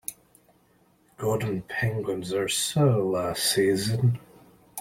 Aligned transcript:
Golden 1.19 1.61
penguins 1.61 2.33
are 2.33 2.47
so 2.49 3.07
last 3.07 3.43
season. 3.53 4.19